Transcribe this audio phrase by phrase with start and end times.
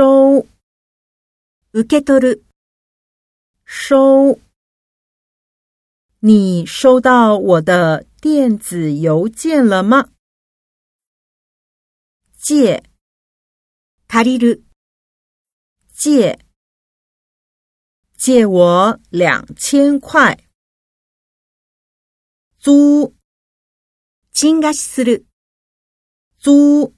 [0.00, 0.46] 收，
[1.74, 2.42] 受け取る。
[3.66, 4.40] 收，
[6.20, 10.10] 你收到我的电子邮件了吗？
[12.38, 12.82] 借、
[14.08, 14.64] 借りる。
[15.92, 16.38] 借，
[18.16, 20.42] 借我两千块。
[22.58, 23.14] 租、
[24.32, 25.26] 賃貸する。
[26.38, 26.94] 租。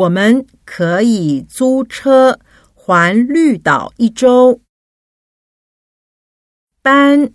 [0.00, 2.38] 我们可以租车
[2.74, 4.60] 环绿岛一周。
[6.82, 7.32] 搬，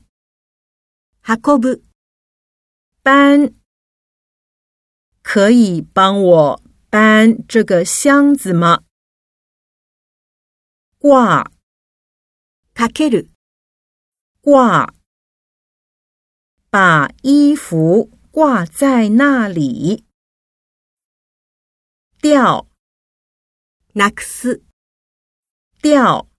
[1.24, 1.82] ハコブ。
[3.02, 3.52] 搬，
[5.24, 6.62] 可以帮我
[6.92, 8.84] 搬这个箱子吗？
[11.00, 11.48] 掛、
[12.76, 13.32] かける、
[14.40, 14.94] 挂，
[16.70, 20.05] 把衣服挂在那里。
[22.22, 22.68] 掉，
[23.96, 24.62] 纳克斯
[25.82, 26.30] 掉，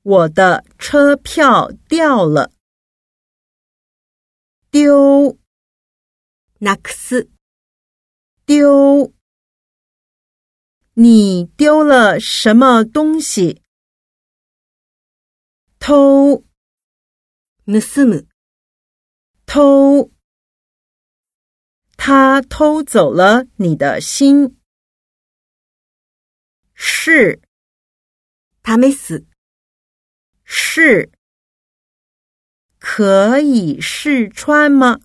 [0.00, 2.50] 我的车票掉了。
[4.70, 5.38] 丢，
[6.60, 7.30] 纳克斯
[8.46, 9.12] 丢，
[10.94, 13.60] 你丢了什么东西？
[15.78, 16.42] 偷
[17.66, 18.26] n u
[19.44, 20.13] 偷。
[22.06, 24.58] 他偷走了你的心。
[26.74, 27.40] 是，
[28.62, 29.24] 他没死。
[30.44, 31.10] 是，
[32.78, 34.98] 可以试穿吗？